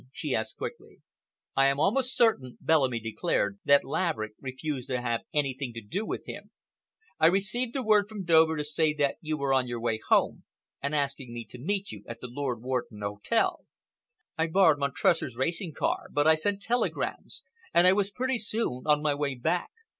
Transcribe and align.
she 0.11 0.33
asked 0.33 0.57
quickly. 0.57 0.99
"I 1.55 1.67
am 1.67 1.79
almost 1.79 2.15
certain," 2.15 2.57
Bellamy 2.59 2.99
declared, 2.99 3.59
"that 3.65 3.83
Laverick 3.83 4.31
refused 4.41 4.89
to 4.89 4.99
have 4.99 5.21
anything 5.31 5.73
to 5.73 5.79
do 5.81 6.07
with 6.07 6.25
him. 6.25 6.49
I 7.19 7.27
received 7.27 7.75
a 7.75 7.83
wire 7.83 8.03
from 8.03 8.23
Dover 8.25 8.57
to 8.57 8.63
say 8.63 8.95
that 8.95 9.17
you 9.21 9.37
were 9.37 9.53
on 9.53 9.67
your 9.67 9.79
way 9.79 9.99
home, 10.09 10.43
and 10.81 10.95
asking 10.95 11.35
me 11.35 11.45
to 11.51 11.59
meet 11.59 11.91
you 11.91 12.03
at 12.07 12.19
the 12.19 12.25
Lord 12.27 12.63
Warden 12.63 13.01
Hotel. 13.03 13.63
I 14.39 14.47
borrowed 14.47 14.79
Montresor's 14.79 15.35
racing 15.37 15.73
car, 15.73 16.07
but 16.11 16.25
I 16.25 16.33
sent 16.33 16.63
telegrams, 16.63 17.43
and 17.71 17.85
I 17.85 17.93
was 17.93 18.09
pretty 18.09 18.39
soon 18.39 18.81
on 18.87 19.03
my 19.03 19.13
way 19.13 19.35
back. 19.35 19.69